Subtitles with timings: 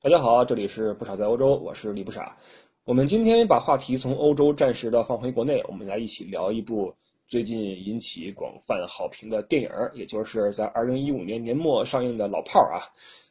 [0.00, 2.36] 大家好，这里是不傻在欧洲，我是李不傻。
[2.84, 6.94] 我们今天把话题从欧洲暂时的放回国内，我们来一起聊一部
[7.26, 12.86] 最近引起广泛好评的电影，也就是在二零一五年年末上映的《老炮儿》啊。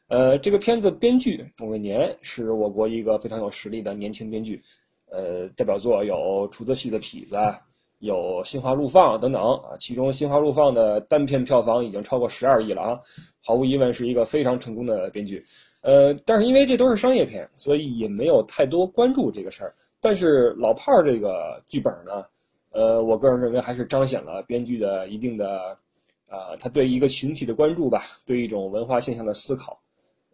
[0.10, 4.62] 呃，这个片子编剧董伟年是我国一个非常有实力的年轻编剧，
[5.10, 6.16] 呃，代表作有
[6.52, 7.36] 《楚子戏的痞子》。
[8.00, 13.00] 有心花怒放等等啊，其中心花怒放的单片票房已经超过十二亿了啊，
[13.44, 15.44] 毫无疑问是一个非常成功的编剧。
[15.82, 19.74] 呃，但是因为这都是商业片，所以也没有太多关注这个事儿。
[20.00, 22.24] 但是老炮儿这个剧本呢，
[22.72, 25.76] 呃，我个人认为还是彰显了编剧的一定的，
[26.28, 29.80] 啊，他对一个群体的关注吧，对一种文化现象的思考，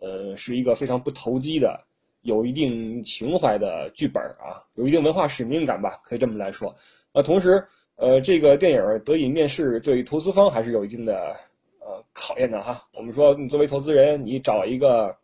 [0.01, 1.79] 呃，是一个非常不投机的，
[2.23, 6.75] 有一定情怀的剧本啊，有一定文化使命感吧，可以这么来说。
[7.13, 7.63] 呃，同时，
[7.95, 11.31] 呃，这个电影得以面世，对于投资方还是有一定的
[11.79, 12.87] 呃考验的哈。
[12.93, 15.15] 我们说，你作为投资人，你找一个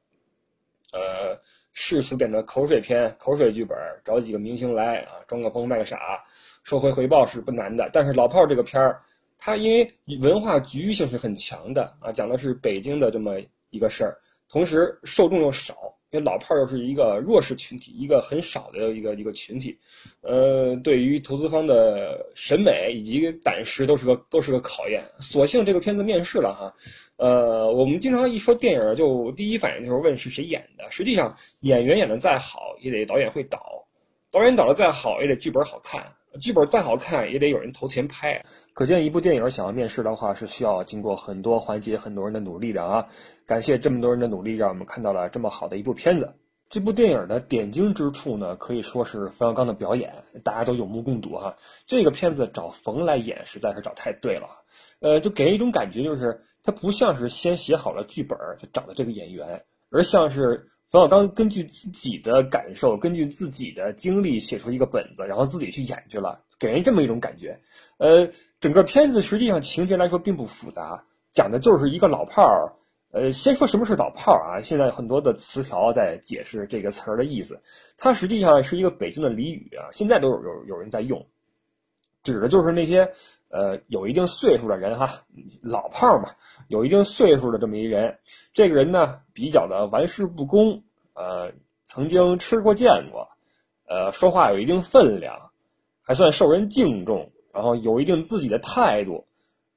[0.94, 1.40] 呃
[1.74, 3.76] 世俗点的口水片、口水剧本，
[4.06, 6.24] 找几个明星来啊，装个疯卖个傻，
[6.64, 7.90] 收回回报是不难的。
[7.92, 9.02] 但是老炮儿这个片儿，
[9.40, 13.40] 它因为文化局域性是很强的啊，讲的是北京的这么
[13.72, 15.96] 一个事儿，同时受众又少。
[16.12, 19.78] 因为老炮儿又是一个弱势群体，一个很少的一个一个群体，
[20.22, 25.04] 呃，对于投资方的审美以及胆识都是个都是个考验。
[25.20, 26.74] 所幸这个片子面世了哈，
[27.18, 30.90] 呃，我们经常一说电影，就第一反应就是问是谁演的。
[30.90, 33.60] 实际上，演员演的再好，也得导演会导；
[34.32, 36.02] 导演导的再好，也得剧本好看；
[36.42, 38.44] 剧本再好看，也得有人投钱拍。
[38.80, 43.06] 可见，一部电影想要面世的话，是需要经过很多环节、很多人的努力的啊！
[43.46, 46.34] 感谢这么多人的努力，让我们看到了这么好的一部片子。
[46.70, 51.58] 这部电影的点睛之处呢，可以说是冯小刚的表演，大家都有目共睹哈。
[51.86, 54.48] 这个片子找冯来演，实在是找太对了。
[55.02, 67.60] 呃，就给人一种感觉，就是他不像是先写好了剧本才找的这个演员，而像是冯小刚根据自己的感受、根据自己的经历写出一个本子，然后自己去演去了，给人这么一种感觉。
[67.98, 68.30] 呃。
[68.62, 72.74] 整个片子实际上情节来说并不复杂，讲的就是一个老炮儿。
[73.12, 74.62] 呃，先说什么是老炮儿啊？
[74.62, 77.58] 现在很多的词条在解释这个词儿的意思，
[77.98, 81.26] 它实际上是一个北京的俚语啊，现在都有有有人在用，
[82.22, 83.10] 指的就是那些
[83.48, 85.24] 呃有一定岁数的人哈，
[85.62, 86.32] 老炮儿嘛，
[86.68, 88.20] 有一定岁数的这么一人。
[88.54, 90.84] 这个人呢比较的玩世不恭，
[91.14, 91.54] 呃，
[91.86, 93.30] 曾经吃过见过，
[93.88, 95.49] 呃，说话有一定分量，
[96.10, 97.32] 还算受人敬重。
[97.54, 99.24] 然后有一定自己的态度，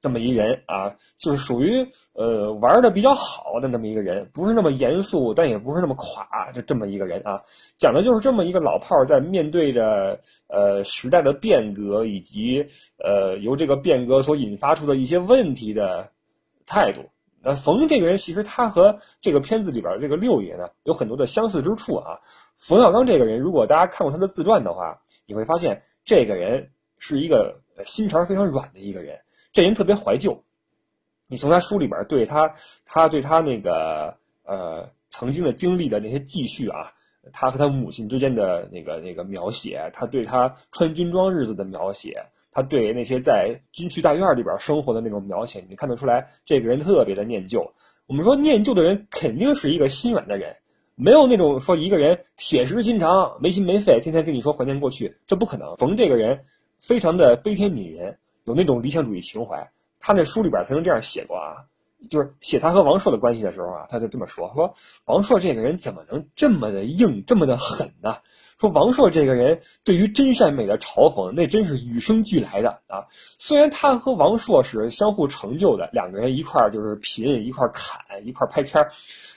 [0.01, 7.39] 这么一人啊，就是属于呃玩的比较好的那么一个人，不是那么严肃，但也不是那么垮，就这么一个人啊。
[7.77, 12.65] 讲的就是这么一个老炮儿在面对着呃时代的变革以及
[12.97, 16.09] 呃由这个变革所引发出的一些问题的
[16.65, 17.01] 态度。
[17.43, 22.17] 那冯这个人其实他和这个片子里边这个六爷呢有很多的相似之处啊。
[22.57, 27.61] 冯小刚这个人，如果大家看过他的自传的话，你会发现这个人是一个。
[27.83, 29.19] 心肠非常软的一个人，
[29.51, 30.43] 这人特别怀旧。
[31.27, 32.53] 你从他书里边对他，
[32.85, 36.93] 他对他那个呃曾经的经历的那些记叙啊，
[37.33, 47.73] 他和他母亲之间的那个那个描写，他对他穿军装日子的描写，他对那些在军区大院里边生活的那种描写，你看得出来，这个人特别的念旧。
[48.05, 50.55] 我们说念旧的人肯定是一个心软的人，
[50.95, 55.75] 没有那种说一个人铁石心肠、没心没肺，天天跟你说怀念过去，这不可能。
[55.77, 56.43] 冯这个人。
[56.83, 59.71] 非常的悲天悯人，有那种理想主义情怀。
[60.01, 61.63] 他那书里边曾经这样写过啊，
[62.09, 64.73] 就是写他和王朔的关系的时候啊，他就这么说：说
[65.05, 68.17] 王朔这个人怎么能这么的硬，这么的狠呢？
[68.59, 73.07] 说王朔这个人对于真善美的嘲讽，那真是与生俱来的啊。
[73.39, 78.91] 虽然他和王朔是相互成就的，两个人一块儿就是贫，一块砍，一块拍片儿，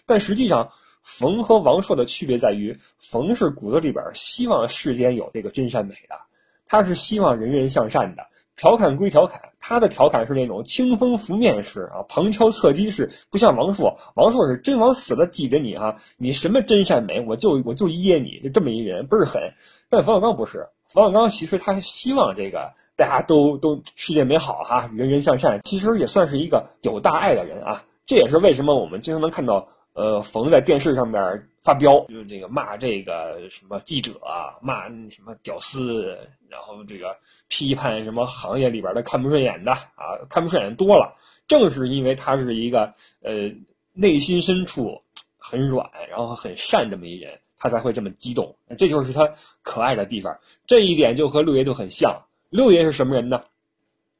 [0.04, 0.68] 但实际上，
[1.06, 6.18] 冯和王朔的区别在于，冯是骨子里边希望世间有这个真善美的。
[6.66, 19.54] 他是希望人人向善的，调侃归调侃，他的调侃是那种清风拂面式啊，旁敲侧击式，不像王朔，王朔是真往死了挤着你哈，你什么真善美，我就我就噎你，就这么一人倍儿狠。
[19.88, 27.84] 但冯小刚不是，冯小刚其实他希望这个大家都都世界美好哈，人人向善，其实也算是一个有大爱的人啊。
[28.06, 29.68] 这也是为什么我们经常能看到。
[29.96, 36.18] 呃，冯在电视上面发飙，就是这个骂这个什么记者啊，骂什么屌丝，
[36.50, 37.16] 然后这个
[37.48, 41.16] 批判什么行业里边的看不顺眼的啊，看不顺眼多了。
[41.48, 43.50] 正是因为他是一个呃
[43.94, 45.00] 内心深处
[45.38, 48.54] 很软，然后很善这么一人，他才会这么激动。
[48.76, 49.26] 这就是他
[49.62, 50.38] 可爱的地方。
[50.66, 52.14] 这一点就和六爷就很像。
[52.50, 53.42] 六爷是什么人呢？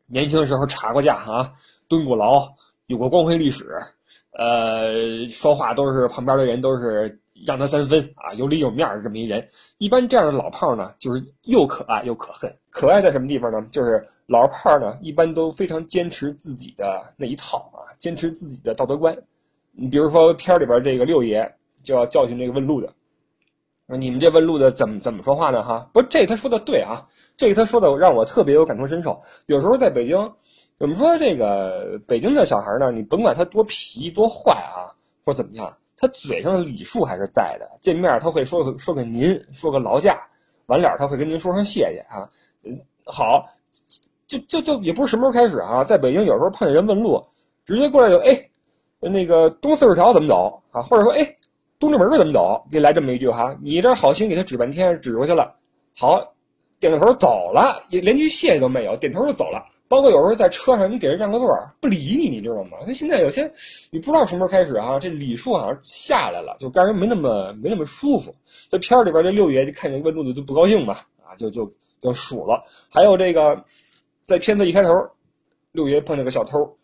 [0.07, 1.53] 年轻的时候查过架啊，
[1.87, 2.49] 蹲过牢，
[2.87, 3.77] 有过光辉历史。
[4.39, 9.49] 呃，说话都是旁边的人都是让他三分啊，有理有面这么一人。
[9.79, 12.55] 一般这样的老炮呢，就是又可爱又可恨。
[12.69, 13.67] 可爱在什么地方呢？
[13.71, 19.17] 就是老炮呢，一般都非常坚持自己的那一套啊，坚持自己的道德观。
[19.73, 21.51] 你比如说片里边这个六爷
[21.83, 22.93] 就要教训这个问路的，
[23.87, 25.63] 你们这问路的怎么怎么说话呢？
[25.63, 29.23] 哈，不，这他说的对啊，这个他说的让我特别有感同身受。
[29.47, 30.35] 有时候在北京。
[30.79, 34.93] 我们说这个北京的小孩呢，你甭管他多皮多坏啊，
[35.25, 37.67] 或怎么样，他嘴上的礼数还是在的。
[37.81, 40.19] 见面他会说说个您，说个劳驾，
[40.67, 42.29] 完了他会跟您说声谢谢啊。
[42.63, 43.49] 嗯，好，
[44.27, 47.25] 就就就也不是什么时候开始啊，在北京有时候碰见人问路，
[47.65, 48.51] 直接过来就哎，
[49.01, 50.83] 那个东四十条怎么走啊？
[50.83, 51.37] 或者说哎，
[51.79, 52.63] 东直门怎么走？
[52.71, 55.55] 给来这么一句哈，你这好心给他指半天，指过去了，
[55.97, 56.35] 好，
[56.79, 59.65] 点个头走了，也连句谢谢都没有，点头就走了。
[59.89, 62.79] 包括有时候在车上，你给人让个座儿，不理你，你知道吗？
[62.87, 63.51] 那现在有些，
[63.91, 68.35] 你不知道什么时候开始啊，这礼数好像下来了，就让人没那么没那么舒服。
[68.69, 72.65] 这片儿里边这六爷就看见问路的就不高兴嘛，啊，就就就数了。
[72.91, 73.65] 还有这个，
[74.25, 74.91] 在片子一开头，
[75.71, 76.77] 六爷碰见个小偷，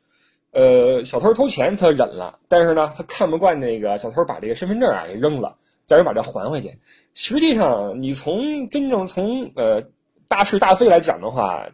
[0.53, 5.57] 呃，小偷偷钱他忍了，但是呢，他看不惯那个小偷把这个身份证啊给扔了，
[5.87, 6.73] 叫人把这还回去。
[7.15, 9.83] 实际上，你从真正从呃
[10.29, 11.67] 大是大非来讲的话。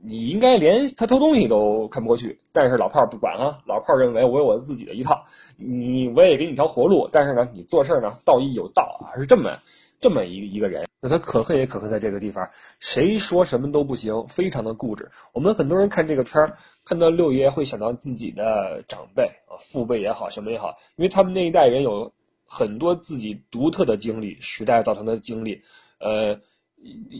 [0.00, 5.24] 你应该连他偷东西都看不过去，但是老炮儿不管啊，老炮儿认为我有我自己的一套，
[5.56, 9.58] 你我也给你条活路，但是呢，你做事呢道义有道啊，是这么
[10.00, 10.86] 这么一一个人。
[11.00, 12.48] 那他可恨也可恨在这个地方，
[12.78, 15.10] 谁说什么都不行，非常的固执。
[15.32, 22.12] 我们很多人看这个片儿，看到六爷会想到自己的长辈啊，父辈也好，什么也好，因为他们那一代人有
[22.46, 25.62] 很多自己独特的经历，时代造成的经历，
[25.98, 26.38] 呃。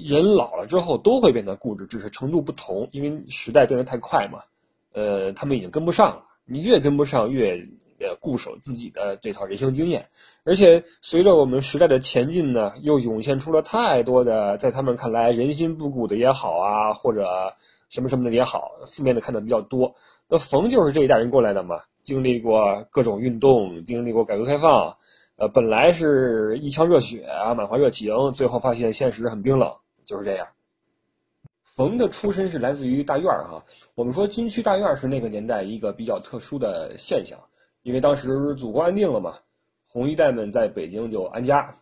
[0.08, 4.40] 人老了之后都会变得固执，只是程度不同，因为时代变得太快嘛。
[4.92, 6.24] 呃，他们已经跟不上了。
[6.44, 7.62] 你越跟不上，越
[8.00, 10.08] 呃固守自己的这套人生经验。
[10.44, 17.54] 而且随着我们时代的前进呢，又涌现出了太多的在他们看来人心不古的也好啊，或者
[17.90, 19.94] 什么什么的也好，负面的看的比较多。
[20.26, 24.96] 那冯就是这一代人过来的嘛，经历过各种运动，经历过改革开放。
[25.38, 29.72] 呃，本来是一腔热血啊，满怀热情，最后发现现实很冰冷，
[30.04, 30.48] 就是这样。
[31.62, 33.64] 冯的出身是来自于大院儿哈，
[33.94, 37.38] 我们说军区大院儿是那个年代一个比较特殊的现象，
[37.82, 39.36] 因为当时祖国安定了嘛，
[39.86, 41.72] 红一代们在北京就安家，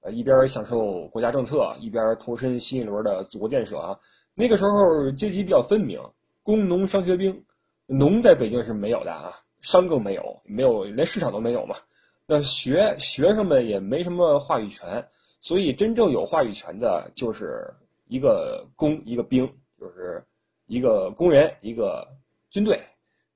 [0.00, 4.00] 呃，一边享受国家政策，一边投身新一轮的祖国建设啊。
[4.34, 6.00] 那个时候阶级比较分明，
[6.42, 7.44] 工农商学兵，
[7.84, 9.30] 农在北京是没有的啊，
[9.60, 11.76] 商更没有，没有连市场都没有嘛。
[12.26, 15.06] 那学学生们也没什么话语权，
[15.40, 17.70] 所以真正有话语权的就是
[18.06, 19.46] 一个工一个兵，
[19.78, 20.24] 就是
[20.66, 22.06] 一个工人一个
[22.48, 22.80] 军队，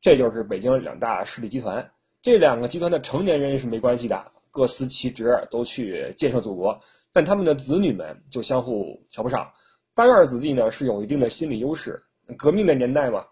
[0.00, 1.86] 这就是北京两大势力集团。
[2.22, 6.78] 这两个集团的成年人是没关系的，各司其职，都去建设祖国，
[7.12, 9.46] 但他们的子女们就相互瞧不上。
[9.92, 12.02] 大院子弟呢是有一定的心理优势，
[12.38, 13.26] 革命的年代嘛，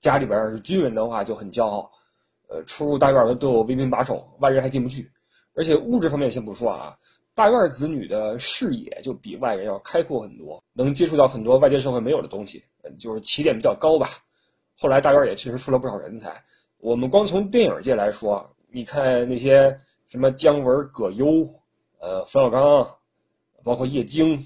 [0.00, 1.90] 家里边是军人的话就很骄傲。
[2.48, 5.10] 呃，出入大院的都有威兵把守，外人还进不去。
[5.54, 6.96] 而且物质方面先不说啊，
[7.34, 12.64] 大院子女的视野就比外人要开阔很多，能接触到很多外界社会没有的东西，
[12.98, 14.08] 就是起点比较高吧。
[14.76, 16.42] 后来大院也确实出了不少人才。
[16.78, 21.48] 我们光从电影界来说，你看那些什么姜文、葛优，
[21.98, 22.96] 呃，冯小刚，
[23.62, 24.38] 包括叶京，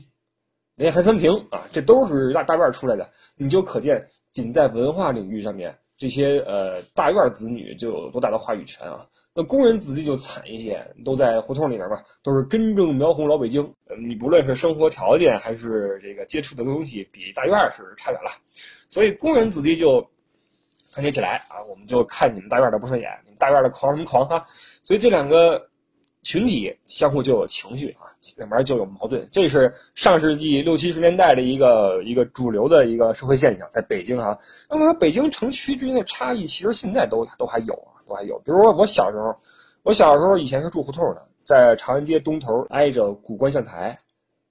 [0.77, 3.11] 连韩三平啊，这都是大大院出来的。
[3.35, 5.77] 你就可见，仅在文化领域上面。
[5.99, 9.05] 这些呃大院子女就有多大的话语权啊？
[9.35, 13.75] 那工人子弟就惨一些，都在胡同里边吧，都是根正苗红老北京。
[14.01, 18.31] 你不论是生活条件还是这个接触的东西，比大院是差远了。
[18.89, 20.01] 所以工人子弟就
[20.93, 24.47] 团结起来啊，我们就看你们大院的不顺眼，你们大院的狂什么狂哈？
[24.83, 25.68] 所以这两个。
[26.29, 28.05] 群体相互就有情绪啊，
[28.37, 34.39] 两边就有矛盾，这是上世纪六七十年代的一个一个主流的一个社会现象，在北京哈。
[34.69, 38.39] 那么北京城区之间的差异，其实现在都都还有啊，都还有。
[38.41, 39.35] 比如说我小时候，
[39.85, 43.97] 我小时候以前是住胡同的，在长安街东头挨着古观象台，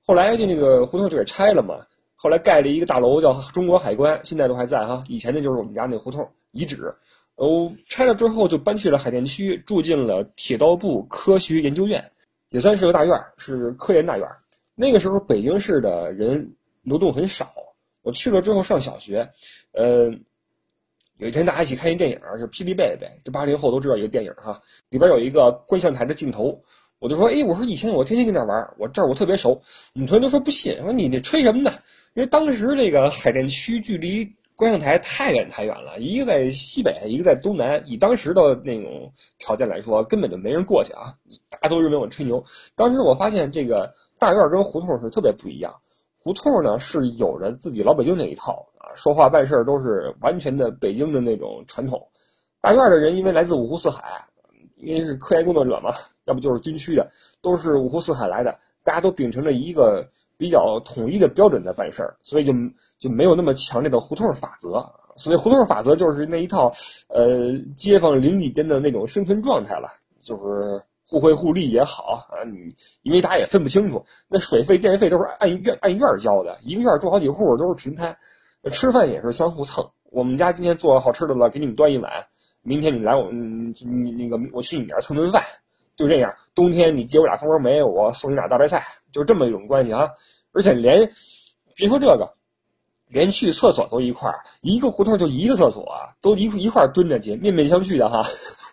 [0.04, 1.76] 后来就那个胡同就给拆了嘛，
[2.16, 5.04] 后来盖了一个大楼叫中国海关，现在都还在哈。
[5.10, 6.92] 以前那就是我们家那胡同遗址。
[7.38, 12.04] 哦，拆了之后就搬去了海淀区，住进了铁道部科学研究院，
[12.50, 14.28] 也算是个大院，是科研大院。
[14.74, 17.52] 那个时候北京市的人流动很少，
[18.02, 19.30] 我去了之后上小学，
[19.74, 20.12] 呃，
[21.18, 26.60] 有一天大家一起看一电影，就《霹雳贝贝》，这八零后都知道一个电影哈，里边有一个观象台的镜头，
[26.98, 29.62] 我就说，哎，我说以前我天天跟这玩，我这儿我特别熟。
[29.94, 31.72] 我们同学都说不信，说你那吹什么呢？
[32.16, 34.28] 因为当时这个海淀区距离
[34.58, 37.80] 观象台太远太远了，一个在西北，一个在东南。
[37.86, 41.14] 以当时的那种条件来说，根本就没人过去啊！
[41.48, 42.44] 大家都认为我吹牛。
[42.76, 45.72] 当时我发现这个大院跟胡同是特别不一样。
[46.18, 52.10] 胡同呢是有着自己老北京那一套啊，说话办事都是完全的北京的那种传统。
[52.60, 54.26] 大院的人因为来自五湖四海，
[54.78, 55.92] 因为是科研工作者嘛，
[56.26, 57.08] 要不就是军区的，
[57.44, 60.10] 都是五湖四海来的，大家都秉承着一个。
[60.38, 62.54] 比较统一的标准在办事儿，所以就
[63.00, 64.86] 就没有那么强烈的胡同法则。
[65.16, 66.72] 所谓胡同法则，就是那一套，
[67.08, 69.90] 呃，街坊邻里间的那种生存状态了，
[70.22, 72.44] 就是互惠互利也好啊。
[72.46, 78.16] 你因为大家也分不清楚，那水费电费都是按院按院交的，一个院住好几户都是平摊，
[78.72, 79.90] 吃饭也是相互蹭。
[80.12, 82.12] 我们家今天做好吃的了，给你们端一碗，
[82.62, 85.42] 明天你来我你你那个我去你那儿蹭顿饭。
[85.98, 90.08] 就这样，冬天你接我俩蜂窝煤，我送你俩大白菜，就这么一种关系啊！
[90.54, 91.12] 而且连
[91.76, 92.32] 别说这个，
[93.08, 98.22] 连去厕所都一块儿，一个胡同就一个厕所，都一一块蹲着去，面面相觑的哈。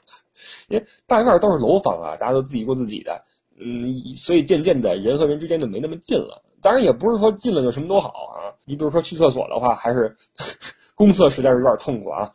[0.69, 3.25] 因为大院都是楼房啊，大家都自己过自己的，
[3.59, 3.83] 嗯，
[4.15, 6.43] 所以渐渐的人和人之间就没那么近了。
[6.61, 8.53] 当然也不是说近了就什么都好啊。
[8.67, 10.15] 你比如说去厕所的话，还是
[10.95, 12.31] 公厕实在是有点痛苦啊。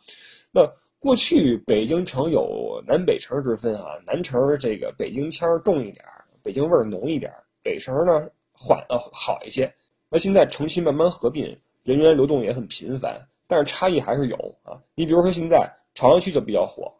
[0.50, 0.68] 那。
[1.00, 6.04] 过去北京城有南北城之分啊，南城这个北京腔重一点，
[6.42, 9.72] 北京味儿浓一点，北城呢缓呃好一些。
[10.10, 14.78] 那现在城区慢慢合并，人员流动也很频繁，但是差异还是有啊。
[14.94, 16.92] 你比如说现在朝阳区就比较火，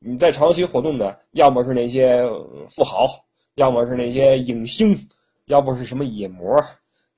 [0.00, 2.24] 你在朝阳区活动的，要么是那些
[2.68, 3.06] 富豪，
[3.54, 4.98] 要么是那些影星，
[5.44, 6.56] 要不是什么野模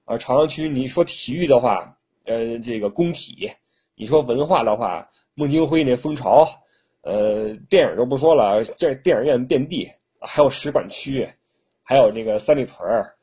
[0.04, 0.18] 啊。
[0.18, 3.48] 朝阳区你说体育的话，呃，这个工体；
[3.94, 5.08] 你说文化的话。
[5.38, 6.48] 孟京辉那风潮，
[7.02, 9.86] 呃，电影就不说了，这电影院遍地，
[10.18, 11.28] 还有使馆区，
[11.82, 13.14] 还有那个三里屯儿，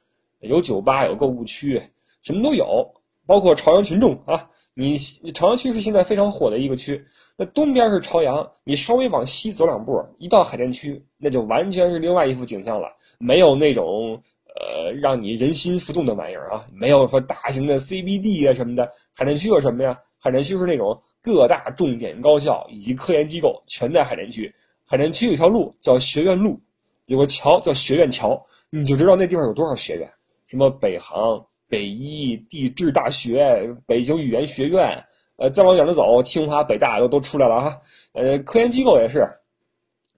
[0.42, 1.82] 有酒吧，有购物区，
[2.22, 2.88] 什么都有，
[3.26, 4.48] 包括朝阳群众啊。
[4.76, 4.96] 你
[5.34, 7.04] 朝阳区是现在非常火的一个区，
[7.36, 14.22] 那东边是朝阳，你稍微往西走两步，一到海淀区，那就完全是另外一幅景象了，没有那种
[14.56, 18.88] 呃让你人心浮动的玩意儿啊，没有说大型的 CBD 啊什么的。
[19.16, 20.00] 海淀区有什么呀？
[20.20, 20.96] 海淀区是那种。
[21.24, 24.54] 各大重点高校以及科研机构全在海淀区。
[24.84, 26.60] 海淀区有条路叫学院路，
[27.06, 30.12] 有个桥叫学院桥，你就知道那地方有多少学院，
[30.46, 35.06] 什么北航、北医、地质大学、北京语言学院，
[35.38, 37.82] 呃，再往远了走，清华、北大都都出来了哈。
[38.12, 39.26] 呃，科研机构也是，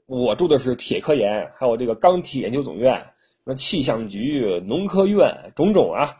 [0.07, 6.17] 我住的是铁科研，还有这个钢铁研究总院，什么气象局、农科院，种种啊。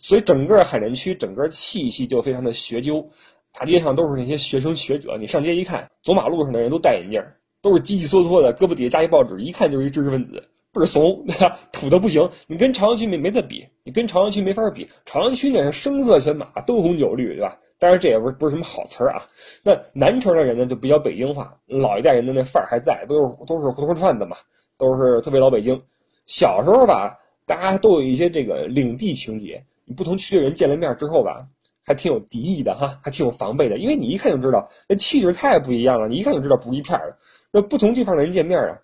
[0.00, 3.10] 所以整个海淀区整个气息就非常的学究。
[3.58, 7.20] 大街上都是那些学生学者，你上街一看，走马路上的人都戴眼镜，
[7.60, 10.34] 都是叽叽嗦嗦的，胳膊底下夹一报纸，一看就是一知识分子，
[10.72, 11.58] 倍儿怂，对吧？
[11.72, 12.30] 土的不行。
[12.46, 14.88] 你跟朝阳区没没得比，你跟朝阳区没法比。
[15.04, 17.58] 朝阳区那是声色犬马，灯红酒绿，对吧？
[17.80, 19.22] 当然这也不是不是什么好词儿啊。
[19.64, 24.36] 那南城的人呢，就比较北京话，老一代人的那范儿还在，都是都是胡同串子嘛，
[24.78, 25.80] 都是特别老北京。
[26.26, 31.44] 小时候吧，大家都有一些这个领地情节，你不同区的人见了面之后吧。
[31.88, 37.16] 还挺有敌意的哈，还挺有防备的，因为你一看就知道那气质太不一样了，你一看就知道不一片儿的。
[37.50, 38.78] 那不同地方的人见面啊，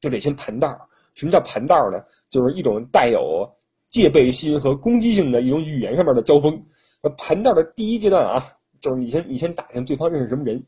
[0.00, 0.74] 就得先盘道。
[1.12, 2.02] 什么叫盘道呢？
[2.30, 3.48] 就是一种带有
[3.88, 6.60] 戒备心和攻击性的一种语言上面的交锋。
[7.02, 8.42] 那盘道的第一阶段啊，
[8.80, 10.60] 就是你先你先打听对方认识什么人，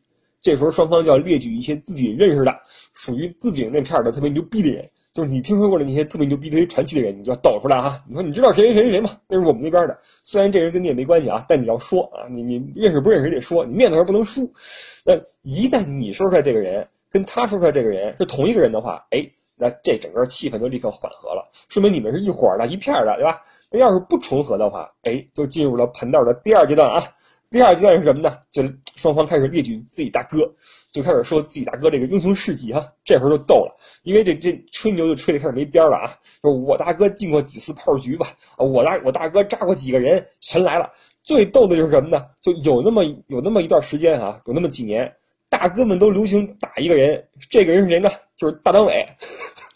[0.42, 2.54] 这时候双方就要列举一些自己认识的、
[2.92, 4.88] 属于自己那片的特别牛逼的人。
[5.16, 8.04] 就是你听说过的那些特别牛逼、特别传奇的人，你就要抖出来哈。
[8.06, 9.16] 你说你知道谁谁谁谁吗？
[9.26, 9.98] 那是我们那边的。
[10.22, 14.42] 虽然这人跟你也没关系啊，但你要说啊，你你认识不认识得说，你面子上不能输。
[15.06, 23.42] 那一旦你说出来这个人跟他说出来这个人是同一个人的话，哎，那这整个气氛就立刻缓和了，说明你们是一伙的、一片的，对吧？
[23.70, 27.02] 那要是不重合的话，哎，就进入了盘道的第二阶段啊。
[27.50, 28.38] 第二阶段是什么呢？
[28.50, 28.62] 就
[28.96, 30.38] 双方开始列举自己大哥。
[30.92, 36.18] 就开始说自己大哥这个英雄事迹哈，这会儿就逗了，因为这这吹牛就吹的开始没边了啊！
[36.42, 40.90] 就我大哥进过几次炮局吧，我大我大哥炸过几个人，全来了。
[41.22, 42.24] 最逗的就是什么呢？
[42.40, 45.14] 就有那么有那么一段时间啊，有那么几年，
[45.50, 48.08] 大哥们都流行打一个人，这个人是谁呢？
[48.34, 49.06] 就是大张伟，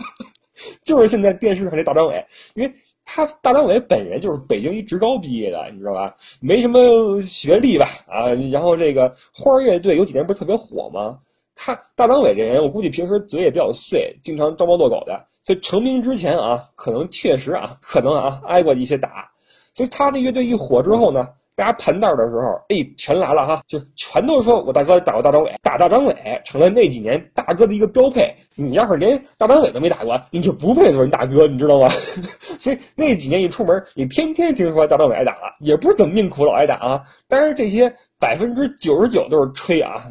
[0.83, 2.25] 就是现在电视上这大张伟，
[2.55, 2.75] 因为。
[3.13, 6.15] 他大张伟本人就是北京一职高毕业的，你知道吧？
[6.41, 7.87] 没什么学历吧？
[8.07, 11.19] 啊，然后这个花儿乐队有几年不是特别火吗？
[11.57, 15.27] 他大张伟这人，我估计平时嘴也比较碎，经常招猫逗狗的。
[15.43, 19.29] 所以成名之前啊，可能确实啊，可能啊挨过一些打。
[19.75, 21.27] 所以他的乐队一火之后呢，
[21.57, 26.15] 大家盘道的时候，哎，全来了哈，就全都说我大哥打过大张伟，打大张伟
[26.45, 28.33] 成了那几年大哥的一个标配。
[28.63, 31.89] 你要是连大张伟都没打过，你就不配做人大哥，你知道吗？
[32.61, 37.01] 所以那几年一出门，你天天听说大张伟挨打了，也不是怎么命苦老挨打啊。
[37.27, 40.05] 当然这些百分之九十九都是吹啊，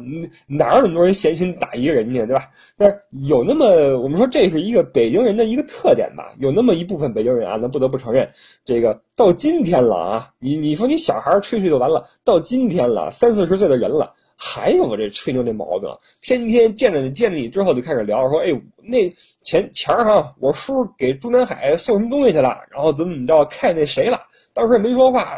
[0.48, 2.44] 哪有那么多人闲心打一个人家，对吧？
[2.76, 2.96] 但是
[3.28, 8.28] 有那么我们说这是一个北京人的一个特点吧，有那么一部分北京人啊，咱不得不承认，
[8.64, 14.14] 这个到今天了啊，你你说你小孩吹吹就完了，到今天了，三四十岁的人了。
[14.42, 15.86] 还有我这吹牛那毛病，
[16.22, 18.46] 天天见着你见着你之后就开始聊，说哎，
[18.82, 24.18] 那前前儿哈，我叔给中南海送什么东西去了，然后怎么怎么着，看那谁了，
[24.54, 25.36] 当时也没说话，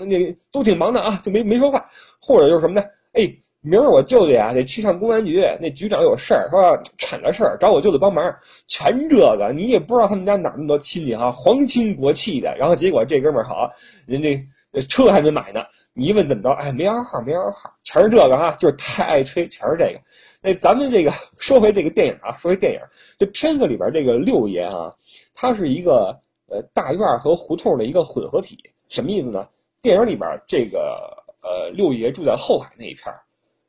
[0.00, 1.82] 那都挺忙的啊，就没没说话，
[2.20, 2.84] 或者就是什么呢？
[3.14, 3.22] 哎，
[3.62, 8.22] 明儿我舅舅呀得去趟公安局，那局长有事儿，说铲个事儿，找我舅舅帮忙，
[8.66, 13.70] 全这个，你也不知道他们家哪那么多亲戚哈，皇亲国戚的，然后结果这哥们儿好，
[14.04, 14.46] 人家。
[14.80, 16.50] 车还没买呢，你一问怎么着？
[16.52, 20.00] 哎，没摇号，没摇号，全是这个哈，就是太爱吹，全是这个。
[20.40, 22.80] 那咱们这个说回这个电影啊，说回电影，
[23.18, 24.94] 这片子里边这个六爷啊，
[25.34, 29.46] 他是一个呃大院和胡同的一个混合体，什么意思呢？
[29.82, 33.12] 电影里边这个呃六爷住在后海那一片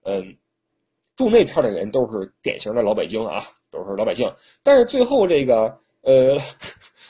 [0.04, 0.38] 嗯，
[1.18, 4.34] 住那片的人都是典型的老北京啊，都是老百姓。
[4.64, 6.38] 但是最后这个呃。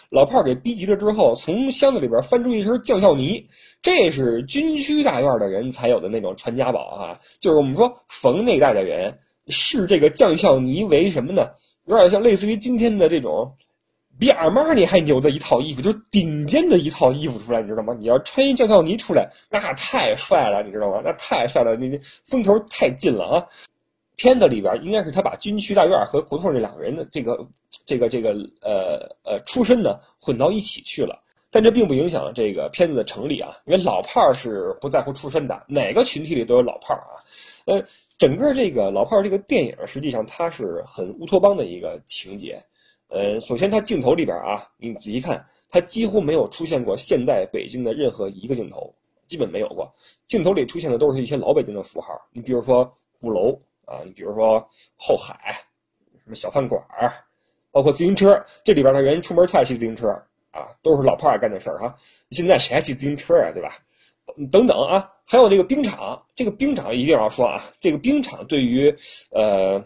[0.10, 3.50] 老炮儿给逼急了之后，从箱子里边翻出一身将校泥，
[3.84, 7.20] 这是军区大院的人才有的那种传家宝啊！
[7.40, 11.50] 就是我们说冯那代的人视这个将校尼为什么呢？
[11.86, 13.54] 有点像类似于今天的这种
[14.18, 17.94] 比阿玛尼还牛的一套衣服，就是顶尖的一套衣服出来，你知道吗？
[18.00, 21.02] 你要穿一将校尼出来，那太帅了，你知道吗？
[21.04, 23.46] 那太帅了，那风头太劲了啊！
[24.16, 27.46] 片子里边应该是他把军区大院和胡同这两个人的这个、
[27.86, 28.30] 这个、这个
[28.62, 31.20] 呃呃出身呢混到一起去了，
[31.54, 37.22] 但这并不影响这个片子的成立啊，因为老炮儿是不在乎出身的，哪个群体里都有老炮儿啊。
[37.66, 37.82] 呃，
[38.18, 42.62] 整个这个老炮儿这个电影实际上它是很乌托邦的一个情节。
[43.08, 48.92] 呃，首先它镜头里边啊，你仔细看，它几乎没有出现过现代北京的任何一个镜头，
[49.28, 49.94] 基本没有过。
[50.26, 52.92] 镜头里出现的都是一些老北京的符号，你比如说
[53.22, 53.58] 鼓楼。
[53.86, 55.54] 啊，你比如说后海，
[56.24, 57.12] 什么小饭馆儿，
[57.70, 60.08] 包括自行车，这里边的人出门爱骑自行车
[60.54, 61.94] 啊，都是老炮儿干的事儿哈。
[62.32, 63.76] 现在谁还骑自行车啊，对吧？
[64.50, 68.96] 等等啊，还有这个冰场，这个冰场一定要说啊，这个冰场对于
[69.32, 69.84] 呃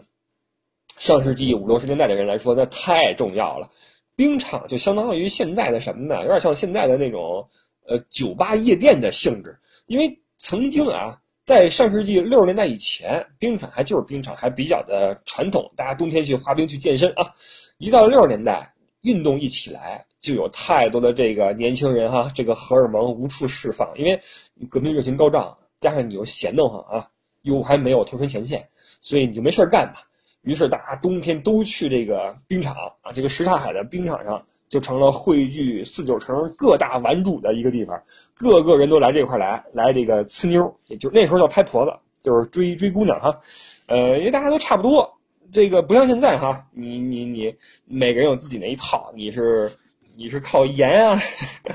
[0.98, 3.68] 上世纪五六十年代的人来说，那太重要了。
[4.14, 6.22] 冰场就相当于现在的什么呢？
[6.22, 7.48] 有点像现在的那种
[7.86, 11.18] 呃酒吧夜店的性质，因为曾经啊。
[11.44, 17.32] 在上世纪六十年代以前，冰场还就是冰场，还比较的传统，大家冬天去滑冰去健身啊。
[17.78, 24.20] 一到六十年代，运动一起来，就有太多的这个年轻人哈，这个荷尔蒙无处释放，因为
[24.68, 27.08] 革命热情高涨，加上你又闲得慌啊，
[27.42, 28.68] 又还没有投身前线，
[29.00, 30.00] 所以你就没事干嘛。
[30.42, 34.44] 于是大家冬天都去这个冰场啊，这个什刹海的冰场上。
[34.68, 37.98] 就成了汇聚四九城各大玩主的一个地方，
[38.34, 43.34] 个个人都来这块来，来这个呲妞，也就那时候叫拍婆子，就是追追姑娘哈，
[43.86, 45.10] 呃，因为大家都差不多，
[45.50, 49.72] 这个不像现在哈，你你你每个人有自己那一套，你是
[50.18, 51.16] 你是靠颜啊，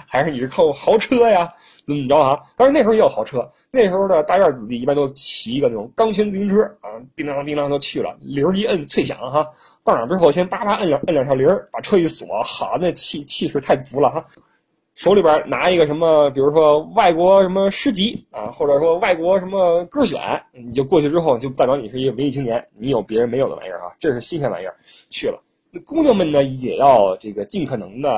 [0.06, 1.50] 还是你是靠豪车呀？
[1.86, 2.38] 怎么着啊？
[2.58, 9.50] 当然那时候也有豪车，那时候的大院子弟一般都骑一个那种钢圈自行车啊，叮当叮当就去了，铃儿一摁脆响哈。
[9.82, 14.22] 到哪之后，先叭叭摁两摁两下铃儿，把车一锁，好，那气气势太足了哈。
[14.96, 20.20] 手里边拿一个什么，比如说外国什么诗集啊，或者说外国什么歌选，
[20.52, 24.76] 你就过去之后，就代表你是一个文艺青年，你有别人没有的玩意儿啊，这是新鲜玩意儿。
[25.10, 25.42] 去了，
[25.76, 28.10] 那姑娘们呢，也要这个尽可能的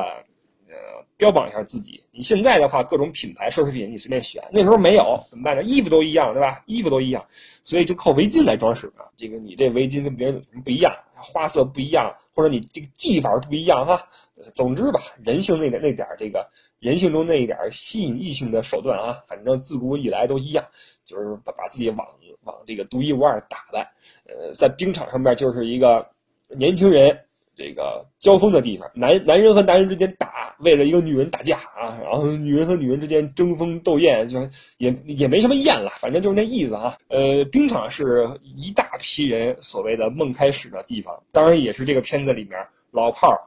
[0.68, 0.76] 呃
[1.15, 2.04] 标榜一下自己。
[2.12, 5.63] 你现在的话，各种品牌奢侈品你随便选，那时候没有怎么办呢？
[5.63, 6.62] 衣服都一样，对吧？
[6.65, 7.26] 衣服都一样，
[7.63, 9.08] 所以就靠围巾来装饰啊。
[9.15, 10.94] 这个你这围巾跟别人不一样？
[11.15, 14.06] 花色不一样，或者你这个技法不一样哈。
[14.54, 16.46] 总之吧，人性那点那点这个
[16.80, 20.65] 人性中那一点吸引异性的手段啊，反正自古以来都一样，
[21.06, 22.06] 就是把把自己往
[22.44, 23.88] 往这个独一无二打扮。
[24.28, 26.06] 呃，在冰场上面就是一个
[26.50, 27.18] 年轻人。
[27.56, 34.39] 这个交锋的地方，男男人和男人之间打，为了一个女人打架啊，然后女人和女人之间争锋斗艳，就
[34.78, 36.98] 也也没什么艳了，反正就是那意思啊。
[37.08, 42.60] 呃，冰场是一大批人所谓的梦开始的地方，当然也是这个片子里面
[42.91, 43.39] 老炮儿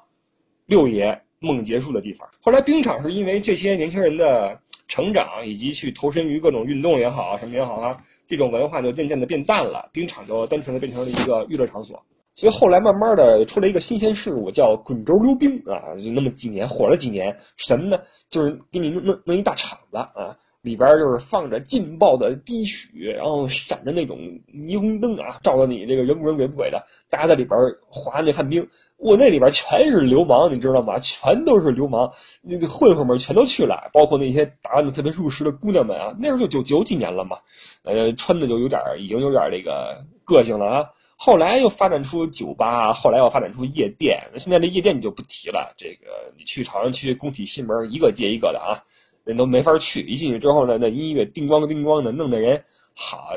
[0.67, 2.29] 六爷梦结束的地方。
[2.41, 12.03] 后来冰场是因为这些年轻人的成长以及去投身于各种运动也好啊，什么也好啊，这种文化就渐渐的变淡了，冰场就单纯的变成了一个娱乐场所。
[12.39, 17.99] 所以后来慢慢的出了一个新鲜事物，叫滚轴溜冰啊，就那么几年火了几年，什么呢？
[18.29, 24.17] 就是给你弄弄弄一大场子啊，里边就是放着劲爆的滴血，然后闪着那种
[24.55, 26.81] 霓虹灯啊，照的你这个人不人鬼不鬼的。
[27.11, 28.65] 大家在里边滑那旱冰，
[28.99, 30.99] 我那里边全是流氓，你知道吗？
[30.99, 36.15] 全都是流氓，那个混混们全都去了，包括那些打扮的特别入时的姑娘们啊。
[36.19, 37.39] 那时候就九九几年了嘛，
[37.85, 40.85] 呃，穿的就有点已经有点这个个性了啊。
[41.17, 44.21] 后来又发展出酒吧，后来又发展出夜店。
[44.37, 48.83] 现在这夜店你就不提了，这个你去朝阳区工体西门，一个接一个的啊。
[49.25, 53.33] 人都没法去，一进去之后呢，那音乐叮咣叮咣的，弄得人好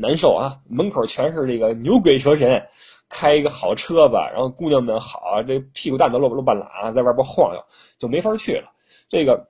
[0.00, 0.56] 难受啊！
[0.70, 2.66] 门口全是这个牛鬼蛇神，
[3.08, 7.64] 开一个好车吧，然后姑娘们好，这屁股蛋子露露半拉，在外边晃悠，
[7.98, 8.72] 就没法去了。
[9.08, 9.48] 这个，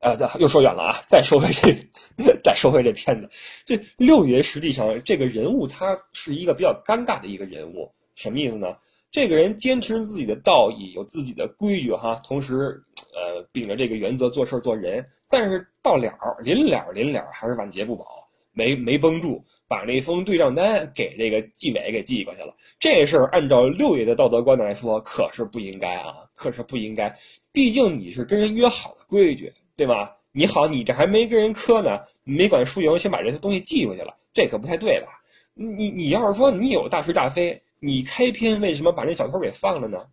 [0.00, 0.96] 呃，又说远了啊！
[1.06, 1.74] 再说回这，
[2.42, 3.28] 再说回这片子，
[3.66, 8.76] 这六爷实际上这个人物他是一个比较尴尬的一个人物，什么意思呢？
[9.10, 12.82] 这个人坚持自己的道义，有自己的规矩哈，同时，
[13.14, 15.06] 呃，秉着这个原则做事做人。
[15.28, 16.10] 但是到了
[16.42, 18.04] 临了临了，还是晚节不保，
[18.52, 22.54] 没没绷住，把那封对账单给这个纪委给寄过去了。
[22.78, 27.16] 这事儿按照六爷的道德观来说，可是不应该啊，可是不应该。
[27.52, 30.14] 毕竟你是跟人约好的规矩，对吧？
[30.30, 35.22] 你好，你这还没跟人磕呢，没管输赢，先把这些东西寄过去了，这可不太对吧？
[35.54, 37.58] 你你要是说你有大是大非。
[37.80, 40.04] 你开篇为什么把那小偷给放了呢？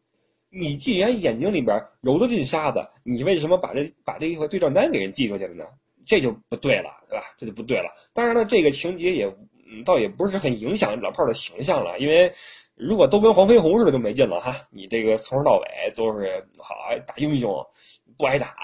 [0.49, 5.65] 你既然眼睛里边揉得进沙子，你为什么把这把这一个对账单给人寄出去了呢？
[6.05, 7.25] 这就不对了，对吧？
[7.37, 7.93] 这就不对了。
[8.13, 9.31] 当然了，这个情节也
[9.69, 12.31] 嗯，倒也不是很影响老炮儿的形象了，因为
[12.75, 14.55] 如果都跟黄飞鸿似的就没劲了哈。
[14.71, 17.65] 你这个从头到尾都是好打英雄，
[18.17, 18.55] 不挨打，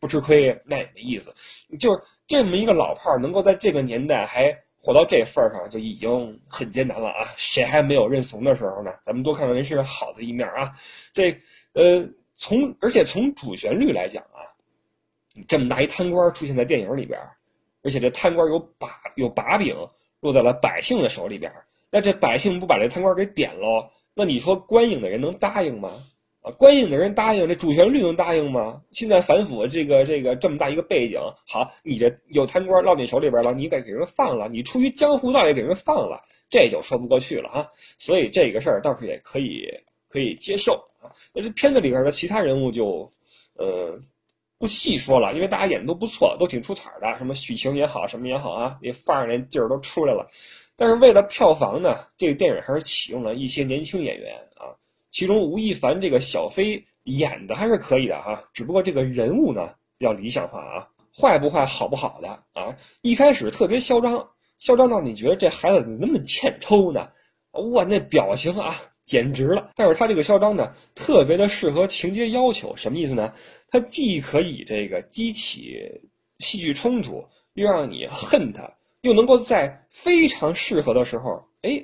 [0.00, 1.34] 不吃亏，那也没意思。
[1.78, 4.56] 就是这么一个老炮儿能够在这个年代还。
[4.84, 7.32] 活到这份儿上就已经很艰难了啊！
[7.36, 8.90] 谁还没有认怂的时候呢？
[9.04, 10.72] 咱们多看看人身上好的一面啊！
[11.12, 11.30] 这，
[11.74, 12.04] 呃，
[12.34, 14.42] 从而且从主旋律来讲啊，
[15.46, 17.16] 这么大一贪官出现在电影里边，
[17.84, 19.72] 而且这贪官有把有把柄
[20.22, 21.52] 落在了百姓的手里边，
[21.90, 23.90] 那这百姓不把这贪官给点喽？
[24.14, 25.90] 那你说观影的人能答应吗？
[26.42, 28.80] 啊，观影的人答应，这主旋律能答应吗？
[28.92, 37.68] 现在反腐这个这个这么大一个背景，好，你这有贪官落你手里边了，你给给人放了，你出于江湖道也给人放了，这就说不过去了啊。
[37.98, 39.68] 所以这个事儿倒是也可以
[40.08, 41.10] 可以接受啊。
[41.32, 43.10] 那这片子里边的其他人物就，
[43.54, 43.98] 呃，
[44.62, 50.24] 不细说了，因为大家演的都不错，都挺出彩的，什么许晴也好，什么也好啊，那范儿那劲儿都出来了。
[50.76, 54.70] 但是为了票房呢，这个电影还是启用了一些年轻演员啊。
[55.10, 62.72] 其中吴亦凡这个小飞演的还是可以的哈，只不过这个人物呢比较理想化啊，坏不坏，好不好的啊？
[63.00, 64.24] 一开始特别嚣张，
[64.58, 67.08] 嚣张到你觉得这孩子怎么那么欠抽呢？
[67.72, 69.70] 哇，那表情啊，简直了！
[69.74, 73.32] 但是他这个嚣张呢，特别的适合情节要求，什么意思呢？
[73.68, 75.78] 他既可以这个激起
[76.38, 81.82] 戏剧冲突，又让你恨他，又能够在非常适合的时候，哎，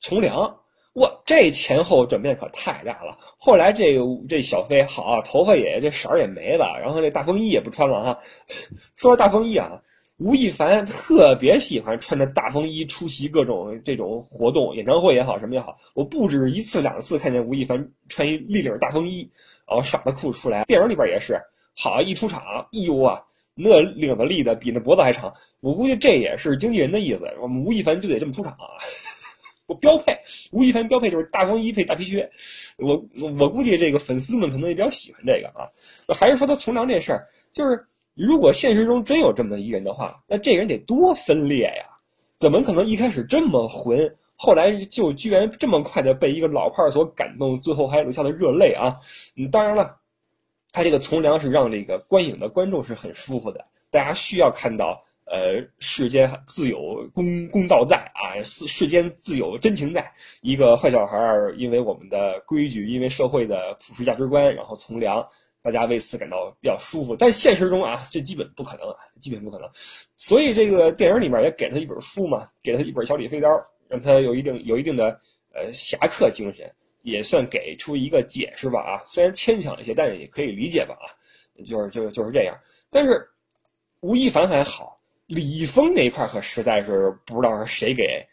[0.00, 0.58] 从良。
[0.94, 3.16] 哇，这前后转变可太大了。
[3.38, 8.18] 后来这个这小飞好，头发也这色儿也没了，然后这大风衣也不穿了哈。
[8.96, 9.80] 说到大风衣啊，
[10.18, 15.78] 吴亦凡特别喜欢穿着大风衣出席各种这种活动，演唱会也好，什么也好。
[15.94, 19.30] 我不止一次两次看见吴亦凡穿一立领大风衣，
[19.64, 20.64] 然后耍的酷出来。
[20.64, 21.40] 电影里边也是，
[21.76, 23.22] 好一出场，哎呦啊，
[23.54, 25.32] 那领子立的比那脖子还长。
[25.60, 28.66] 我估计这也是经纪人的意思，我们吴亦凡就得这么出场啊。
[29.66, 30.18] 我标配，
[30.50, 32.28] 吴亦凡标配就是大风衣配大皮靴，
[32.78, 33.00] 我
[33.38, 35.68] 我估计这个粉丝们可能也比较喜欢这个啊。
[36.12, 37.86] 还是说他从良这事儿，就是
[38.18, 41.84] 如果现实中真有这么一人的话，那这人得多分裂呀？
[42.36, 43.98] 怎么可能一开始这么混，
[44.34, 48.96] 后来就居然这么快的被一个老炮儿所感动，最后还流下了热泪啊？
[49.36, 49.96] 嗯，当然了，
[50.72, 55.02] 他这个从良是让这个观影的观众是很舒服的，大家需要看到。
[55.30, 60.10] 呃，世间自有公公道在啊，世世间自有真情在。
[60.40, 65.22] 一个坏小孩儿，因为我们的规矩，因为社会的普世价值观，然后从良，
[65.62, 67.16] 大家为此感到比较舒服。
[67.16, 69.68] 但现实中啊，这基本不可能啊，基本不可能。
[70.16, 73.48] 所以这个电影里面也给他一本书嘛，给了他一本小李飞刀，
[73.88, 75.20] 让他有一定有一定的
[75.54, 76.70] 呃侠客精神，
[77.02, 79.02] 也算给出一个解释吧啊。
[79.04, 81.06] 虽然牵强一些，但是也可以理解吧啊。
[81.64, 82.56] 就是就就是这样。
[82.90, 83.28] 但是
[84.00, 84.96] 吴亦凡还好。
[85.26, 88.26] 李易峰那一块可实在是不知道是谁给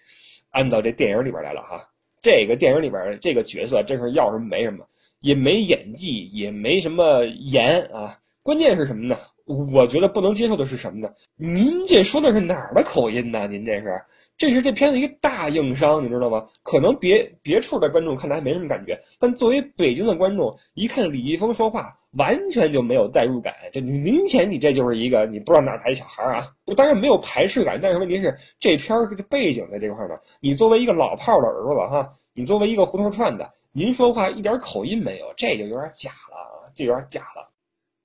[0.52, 1.86] 安到这电影里边来了哈。
[2.22, 4.88] 这个电影里边这个角色真是要什么没什么，
[5.22, 8.18] 也没演技，也没什么颜啊。
[8.44, 9.18] 关键是什么呢？
[9.46, 11.10] 我觉得不能接受的是什么呢？
[11.36, 13.48] 您这说的是哪儿的口音呢？
[13.48, 14.02] 您这是
[14.38, 16.46] 这是这片子一个大硬伤，你知道吗？
[16.62, 26.48] 可能别别处的观众看来没什么感觉，但作为北京的观众，一看李易峰说话，完全就没有代入感，就你明显你这就是一个你不知道哪儿来的小孩啊！
[26.76, 37.52] 当然没有排斥感，但是问题是这片儿背景在这块儿呢，你作为一个老炮的儿子哈，你作为一个胡同串的，您说话一点口音没有，这就有点假了啊，这有点假了。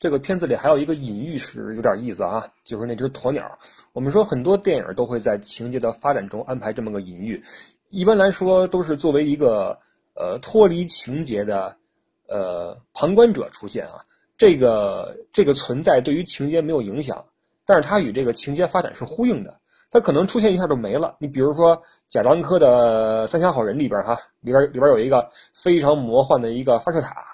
[0.00, 3.56] 这个片子里还有一个隐喻是有点意思啊，就是那只鸵鸟。
[3.92, 7.40] 我们说很多电影都会在情节的发展中安排这么个隐喻，
[7.88, 9.78] 一般来说都是作为一个
[10.14, 11.76] 呃脱离情节的
[12.26, 14.04] 呃旁观者出现啊。
[14.36, 17.24] 这个这个存在对于情节没有影响，
[17.64, 19.60] 但是它与这个情节发展是呼应的。
[19.90, 21.16] 它可能出现一下就没了。
[21.18, 27.24] 你比如说贾樟柯的《三峡好人》里边哈，里边里边有一个非常魔幻的一个发射塔。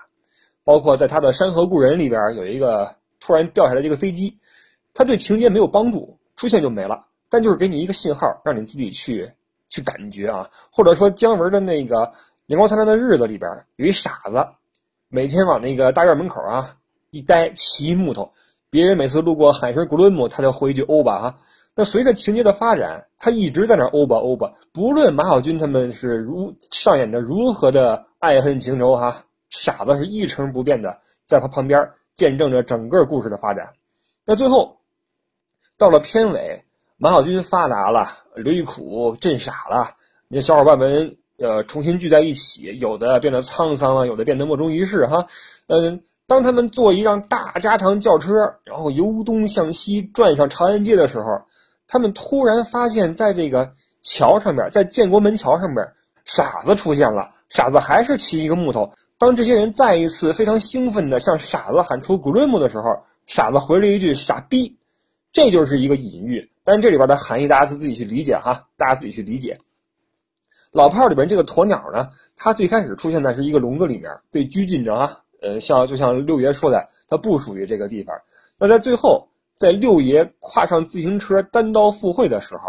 [0.65, 4.37] 包括在他的《山河故人》里边有一个突然掉下来的一个飞机，
[4.95, 9.31] 他对情节没有帮助，出现就没了，但就是给你一个信号，让你自己去
[9.69, 10.51] 去感觉啊。
[10.73, 11.97] 或者说姜文的那个
[12.47, 14.45] 《阳光灿烂的日子》里边有一傻子，
[15.09, 16.75] 每天往那个大院门口啊
[17.13, 18.33] 一呆，骑木头，
[18.69, 21.39] 别人每次路过喊声“古伦姆”，他就回一句“欧巴”哈。
[21.77, 29.25] 那随着情节的发展，他一直在那欧巴欧巴，不论马小军他们是如上演着如何的爱恨情仇哈。
[29.49, 33.75] 傻子是一成不变的，在他旁边见证着整个故事的发展。
[34.25, 34.79] 那最后
[35.79, 36.65] 到了片尾，
[36.97, 39.91] 马小军发达了，刘玉苦震傻了，
[40.29, 45.27] 那小伙伴们呃重新聚在一起，有的变得沧桑了，有的变得莫衷一是哈。
[45.69, 48.33] 嗯，当他们坐一辆大加长轿车，
[48.65, 51.43] 然后由东向西转上长安街的时候，
[51.89, 53.73] 他们突然发现，在这个
[54.03, 55.87] 桥上面，在建国门桥上面，
[56.25, 57.31] 傻子出现了。
[57.49, 58.93] 傻子还是骑一个木头。
[59.19, 64.77] 当这些人再一次非常兴奋地向傻子喊出“古伦姆”的时候，傻子回了一句“傻逼”，
[65.33, 66.51] 这就是一个隐喻。
[66.65, 69.59] 但这里边的含义大家自己去理解哈，大家自己去理解。
[70.73, 75.21] 老炮儿里边这个鸵鸟呢，它最开始出现在是一个笼子里面，被拘禁着啊。
[75.41, 78.17] 呃，像就像六爷说的，它不属于这个地方。
[78.59, 82.63] 那在最后，在六爷跨上自行车单刀赴会的时候，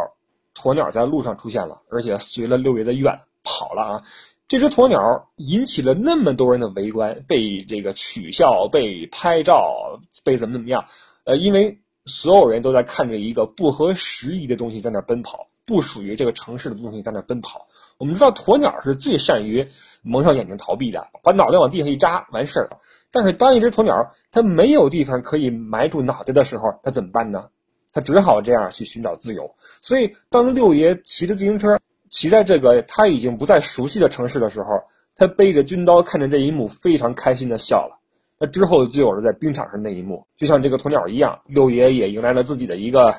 [0.56, 4.04] 鸵鸟在路上出现了，而且随了六爷的愿跑了啊。
[4.48, 10.86] 这只鸵鸟引起了那么多人的围观，被这个取笑，被拍照，被怎么怎么样？
[11.26, 17.68] 呃，因为所有人都在看着一个不合时宜的东西在那奔跑，不属于这个城市的东西在那奔跑。
[17.98, 19.68] 我们知道鸵鸟是最善于
[20.02, 22.70] 蒙上眼睛逃避的，把脑袋往地上一扎完事儿。
[23.12, 27.50] 但是当一只鸵鸟它没有地方可以埋住脑袋的时候，它怎么办呢？
[27.94, 29.56] 它只好这样去寻找自由。
[29.82, 31.80] 所以当六爷骑着自行车。
[32.10, 34.70] 骑在这个他已经不再熟悉的城市的时候，
[35.18, 38.00] 他背着军刀看着这一幕，非常开心的笑了。
[38.40, 43.14] 那之后就有了在冰场上那一幕，就像这个鸵鸟一样，六爷也迎来了自己的一个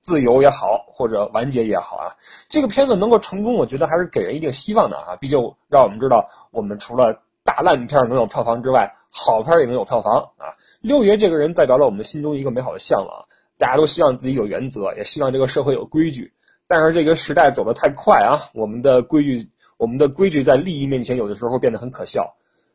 [0.00, 2.14] 自由也好，或者完结也好啊。
[2.48, 5.16] 这个片子能够成功，我觉得还是给人一定希望的啊。
[5.16, 10.52] 毕竟让我们知道，我们除了大烂片能有票房之外，好片也能有票房啊。
[10.80, 13.24] 六爷这个人代表了我们心中一个美好的向往，
[13.58, 16.32] 大家都希望自己有原则，也希望这个社会有规矩。
[16.66, 22.34] 但是这个时代走得太快啊，我们的规矩，我们的规矩在利益面前有的时候变得很可笑，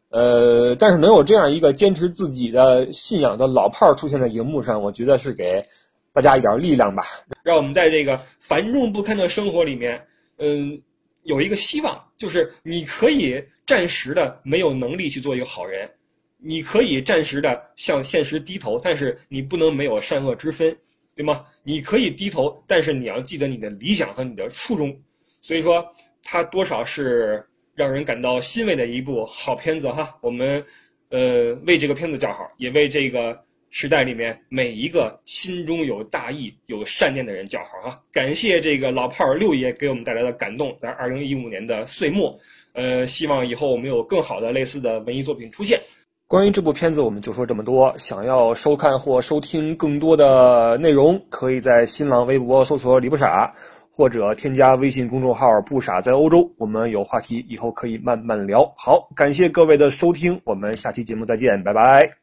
[0.10, 5.62] 呃，但是能有这样一个坚持自己的信仰的老炮儿出现在荧幕上，我觉得是给
[6.14, 7.04] 大家一点力量吧，
[7.44, 10.02] 让我们在这个繁重不堪的生活里面，
[10.38, 10.80] 嗯，
[11.24, 15.90] 有一个希望，就是你可以暂时的没有能力去做一个好人，
[16.38, 20.76] 你可以暂时的向现实低头，但是你不能没有善恶之分。
[21.16, 21.46] 对吗？
[21.62, 25.00] 你可以低头，但是你要记得你的理想和你的初衷。
[25.42, 25.86] 所以说，
[26.24, 27.46] 它多少是
[27.76, 30.18] 让人感到欣慰的一部好片子哈。
[30.22, 30.66] 我们，
[31.10, 33.40] 呃，为这个片子叫好，也为这个
[33.76, 38.00] 时代里面每一个心中有大义、有善念的人叫好哈。
[38.12, 42.38] 感谢这个老炮儿六爷给我们带来的感动，在二零一五年的岁末，
[42.74, 45.82] 呃，希望以后我们有更好的类似的文艺作品出现。
[46.28, 47.92] 关于这部片子，我们就说这么多。
[47.98, 53.52] 想要收看或收听更多的内容，可以在新浪微博搜索“李不傻”，
[53.90, 56.48] 或者添加微信公众号“不傻在欧洲”。
[56.60, 58.72] 我们有话题，以后可以慢慢聊。
[58.78, 62.23] 好，感谢各位的收听，我们下期节目再见，拜拜。